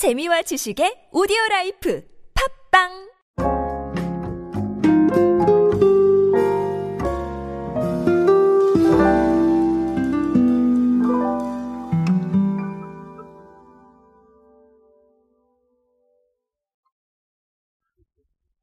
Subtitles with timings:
[0.00, 2.02] 재미와 지식의 오디오 라이프
[2.70, 2.88] 팟빵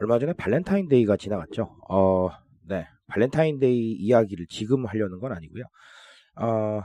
[0.00, 1.76] 얼마 전에 발렌타인데이가 지나갔죠.
[1.88, 2.30] 어,
[2.68, 2.88] 네.
[3.06, 5.62] 발렌타인데이 이야기를 지금 하려는 건 아니고요.
[6.40, 6.82] 어,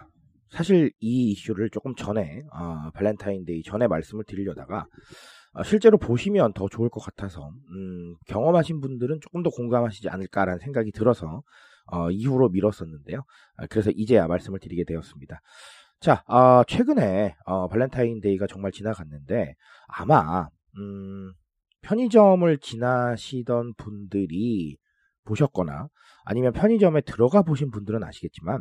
[0.49, 4.87] 사실 이 이슈를 조금 전에, 어, 발렌타인데이 전에 말씀을 드리려다가,
[5.53, 10.91] 어, 실제로 보시면 더 좋을 것 같아서, 음, 경험하신 분들은 조금 더 공감하시지 않을까라는 생각이
[10.91, 11.41] 들어서,
[11.87, 13.23] 어, 이후로 미뤘었는데요.
[13.57, 15.39] 아, 그래서 이제야 말씀을 드리게 되었습니다.
[15.99, 19.55] 자, 어, 최근에, 어, 발렌타인데이가 정말 지나갔는데,
[19.87, 21.33] 아마, 음,
[21.81, 24.77] 편의점을 지나시던 분들이
[25.25, 25.87] 보셨거나
[26.25, 28.59] 아니면 편의점에 들어가 보신 분들은 아시겠지만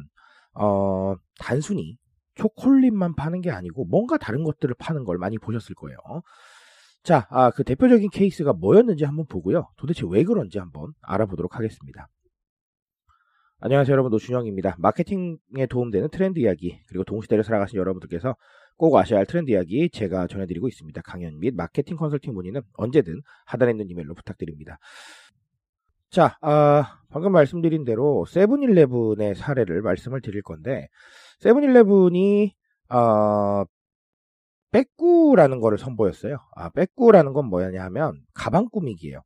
[0.54, 1.96] 어, 단순히
[2.34, 5.96] 초콜릿만 파는 게 아니고 뭔가 다른 것들을 파는 걸 많이 보셨을 거예요.
[7.02, 9.68] 자, 아, 그 대표적인 케이스가 뭐였는지 한번 보고요.
[9.76, 12.08] 도대체 왜 그런지 한번 알아보도록 하겠습니다.
[13.60, 14.76] 안녕하세요 여러분 노준영입니다.
[14.78, 18.36] 마케팅에 도움되는 트렌드 이야기 그리고 동시대를 살아가신 여러분들께서
[18.76, 21.00] 꼭 아셔야 할 트렌드 이야기 제가 전해드리고 있습니다.
[21.02, 24.78] 강연 및 마케팅 컨설팅 문의는 언제든 하단에 있는 이메일로 부탁드립니다.
[26.14, 30.86] 자, 아, 방금 말씀드린 대로 세븐일레븐의 사례를 말씀을 드릴 건데
[31.40, 32.54] 세븐일레븐이
[32.90, 33.64] 어,
[34.70, 36.36] 백꾸라는 거를 선보였어요.
[36.54, 39.22] 아, 백꾸라는 건 뭐냐 하면 가방 꾸미기예요.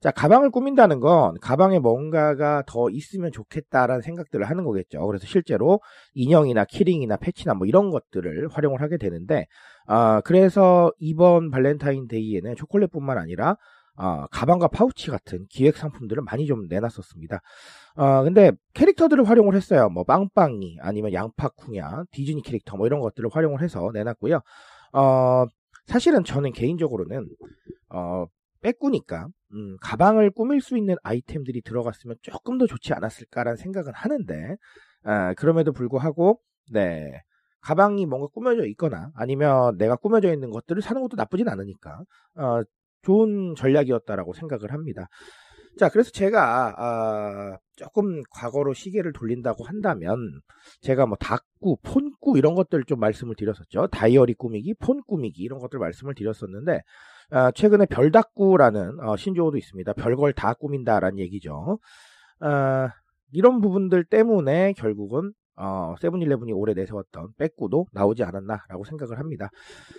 [0.00, 5.04] 자, 가방을 꾸민다는 건 가방에 뭔가가 더 있으면 좋겠다라는 생각들을 하는 거겠죠.
[5.08, 5.80] 그래서 실제로
[6.14, 9.46] 인형이나 keyring이나 패치나 뭐 이런 것들을 활용을 하게 되는데,
[9.88, 13.56] 아, 그래서 이번 발렌타인데이에는 초콜릿뿐만 아니라
[14.00, 17.40] 아, 가방과 파우치 같은 기획 상품들을 많이 좀 내놨었습니다.
[17.96, 19.88] 아, 근데 캐릭터들을 활용을 했어요.
[19.88, 24.40] 뭐 빵빵이 아니면 양파쿵야, 디즈니 캐릭터 뭐 이런 것들을 활용을 해서 내놨고요.
[24.92, 25.44] 어,
[25.86, 27.28] 사실은 저는 개인적으로는
[27.88, 28.26] 어,
[28.60, 34.56] 빼꾸니까 음, 가방을 꾸밀 수 있는 아이템들이 들어갔으면 조금 더 좋지 않았을까라는 생각은 하는데
[35.02, 37.22] 아, 그럼에도 불구하고 네
[37.60, 42.02] 가방이 뭔가 꾸며져 있거나 아니면 내가 꾸며져 있는 것들을 사는 것도 나쁘진 않으니까
[42.36, 42.62] 어,
[43.02, 45.08] 좋은 전략이었다라고 생각을 합니다.
[45.78, 50.40] 자, 그래서 제가 아, 조금 과거로 시계를 돌린다고 한다면
[50.80, 53.86] 제가 뭐 닭구, 폰구 이런 것들 좀 말씀을 드렸었죠.
[53.86, 56.82] 다이어리 꾸미기, 폰 꾸미기 이런 것들 말씀을 드렸었는데
[57.30, 59.92] 아, 최근에 별닭구라는 어, 신조어도 있습니다.
[59.92, 61.78] 별걸 다 꾸민다라는 얘기죠.
[62.40, 62.90] 아,
[63.32, 69.50] 이런 부분들 때문에 결국은 어, 세븐일레븐이 올해 내세웠던 빼꾸도 나오지 않았나라고 생각을 합니다.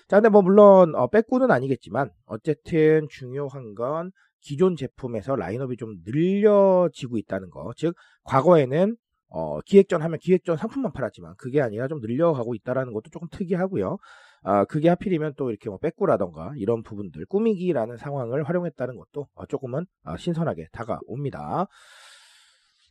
[0.08, 4.12] 자, 근데 뭐 물론 어, 백꾸는 아니겠지만 어쨌든 중요한 건
[4.42, 7.72] 기존 제품에서 라인업이 좀 늘려지고 있다는 거.
[7.76, 7.94] 즉
[8.24, 8.96] 과거에는
[9.32, 13.98] 어, 기획전 하면 기획전 상품만 팔았지만 그게 아니라 좀 늘려가고 있다라는 것도 조금 특이하고요.
[14.44, 19.86] 아, 그게 하필이면 또 이렇게 뭐 백꾸라던가 이런 부분들 꾸미기라는 상황을 활용했다는 것도 어, 조금은
[20.06, 21.68] 어, 신선하게 다가옵니다.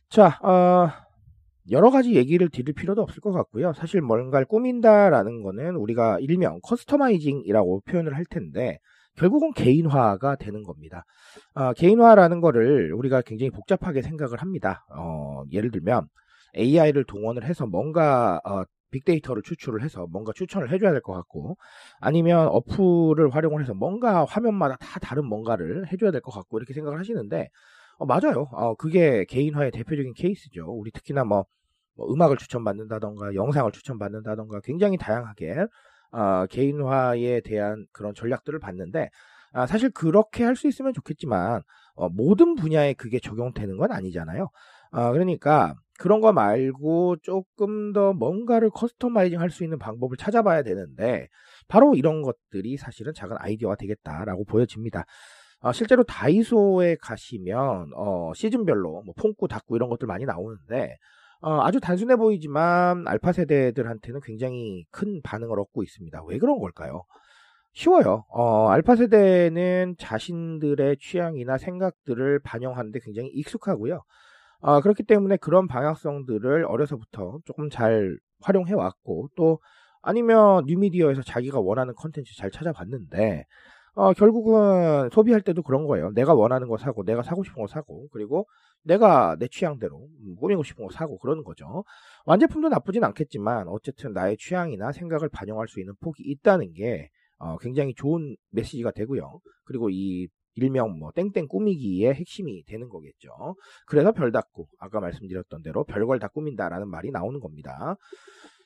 [0.09, 0.89] 자, 어,
[1.71, 3.73] 여러 가지 얘기를 드릴 필요도 없을 것 같고요.
[3.73, 8.79] 사실 뭔가를 꾸민다라는 거는 우리가 일명 customizing이라고 표현을 할 텐데
[9.15, 11.03] 결국은 개인화가 되는 겁니다.
[11.55, 14.85] 어, 개인화라는 거를 우리가 굉장히 복잡하게 생각을 합니다.
[14.95, 16.07] 어, 예를 들면
[16.55, 21.57] AI를 동원을 해서 뭔가 어, 빅데이터를 추출을 해서 뭔가 추천을 해줘야 될 것 같고
[21.99, 26.97] 아니면 어플을 활용을 해서 뭔가 화면마다 다 다른 뭔가를 해줘야 될 것 같고 이렇게 생각을
[26.99, 27.49] 하시는데
[27.97, 28.47] 어, 맞아요.
[28.53, 30.65] 어, 그게 개인화의 대표적인 케이스죠.
[30.71, 31.45] 우리 특히나 뭐,
[31.95, 35.65] 뭐 음악을 추천받는다던가 영상을 추천받는다던가 굉장히 다양하게
[36.11, 39.09] 어, 개인화에 대한 그런 전략들을 봤는데
[39.53, 41.61] 아, 사실 그렇게 할 수 있으면 좋겠지만
[41.95, 44.49] 어, 모든 분야에 그게 적용되는 건 아니잖아요.
[44.91, 51.27] 아, 그러니까 그런 거 말고 조금 더 뭔가를 커스터마이징 할 수 있는 방법을 찾아봐야 되는데
[51.67, 55.05] 바로 이런 것들이 사실은 작은 아이디어가 되겠다라고 보여집니다.
[55.61, 60.95] 어, 실제로 다이소에 가시면 어, 시즌별로 뭐 폰구, 닭구 이런 것들 많이 나오는데
[61.41, 66.23] 어, 아주 단순해 보이지만 알파 세대들한테는 굉장히 큰 반응을 얻고 있습니다.
[66.25, 67.03] 왜 그런 걸까요?
[67.73, 68.25] 쉬워요.
[68.29, 74.03] 어, 알파 세대는 자신들의 취향이나 생각들을 반영하는데 굉장히 익숙하고요.
[74.61, 79.59] 어, 그렇기 때문에 그런 방향성들을 어려서부터 조금 잘 활용해 왔고 또
[80.01, 83.45] 아니면 뉴미디어에서 자기가 원하는 컨텐츠 잘 찾아봤는데
[83.95, 86.11] 어, 결국은 소비할 때도 그런 거예요.
[86.11, 88.47] 내가 원하는 거 사고, 내가 사고 싶은 거 사고, 그리고
[88.83, 90.07] 내가 내 취향대로
[90.39, 91.83] 꾸미고 싶은 거 사고 그러는 거죠.
[92.25, 97.93] 완제품도 나쁘진 않겠지만 어쨌든 나의 취향이나 생각을 반영할 수 있는 폭이 있다는 게 어, 굉장히
[97.95, 99.39] 좋은 메시지가 되고요.
[99.65, 103.29] 그리고 이 일명 뭐 땡땡 꾸미기의 핵심이 되는 거겠죠.
[103.87, 107.95] 그래서 별닫고 아까 말씀드렸던 대로 별걸 다 꾸민다라는 말이 나오는 겁니다.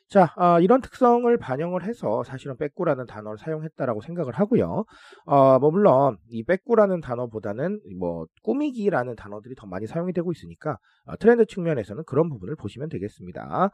[0.09, 4.85] 자, 어, 이런 특성을 반영을 해서 사실은 빼꾸라는 단어를 사용했다라고 생각을 하고요.
[5.25, 11.17] 어, 뭐 물론 이 빼꾸라는 단어보다는 뭐 꾸미기라는 단어들이 더 많이 사용이 되고 있으니까 어,
[11.17, 13.71] 트렌드 측면에서는 그런 부분을 보시면 되겠습니다.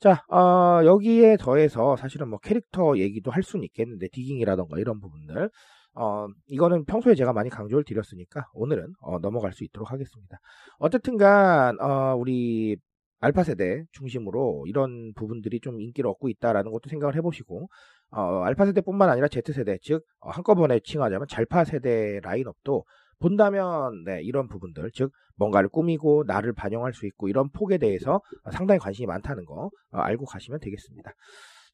[0.00, 5.50] 자, 어, 여기에 더해서 사실은 뭐 캐릭터 얘기도 할 수는 있겠는데 디깅이라던가 이런 부분들
[5.94, 10.38] 어, 이거는 평소에 제가 많이 강조를 드렸으니까 오늘은 어, 넘어갈 수 있도록 하겠습니다.
[10.78, 12.76] 어쨌든간 어, 우리
[13.20, 17.68] 알파 세대 중심으로 이런 부분들이 좀 인기를 얻고 있다라는 것도 생각을 해보시고
[18.10, 22.84] 어, 알파 세대뿐만 아니라 Z 세대 즉 어, 한꺼번에 칭하자면 잘파 세대 라인업도
[23.18, 28.20] 본다면 네, 이런 부분들 즉 뭔가를 꾸미고 나를 반영할 수 있고 이런 폭에 대해서
[28.52, 31.12] 상당히 관심이 많다는 거 어, 알고 가시면 되겠습니다.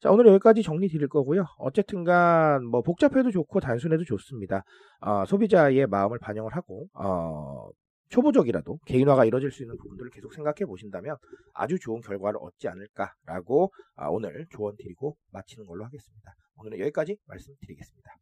[0.01, 1.45] 자 오늘 여기까지 정리 드릴 거고요.
[1.57, 4.63] 어쨌든간 뭐 복잡해도 좋고 단순해도 좋습니다.
[4.99, 7.69] 어, 소비자의 마음을 반영을 하고 어,
[8.09, 11.17] 초보적이라도 개인화가 이루어질 수 있는 부분들을 계속 생각해 보신다면
[11.53, 16.33] 아주 좋은 결과를 얻지 않을까라고 아, 오늘 조언 드리고 마치는 걸로 하겠습니다.
[16.57, 18.15] 오늘은 여기까지 말씀드리겠습니다.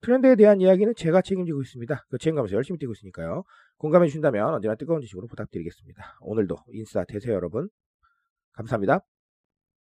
[0.00, 2.06] 트렌드에 대한 이야기는 제가 책임지고 있습니다.
[2.08, 3.44] 그 책임감에서 열심히 뛰고 있으니까요.
[3.78, 6.18] 공감해 주신다면 언제나 뜨거운 지식으로 부탁드리겠습니다.
[6.20, 7.68] 오늘도 인싸 되세요 여러분.
[8.52, 9.00] 감사합니다.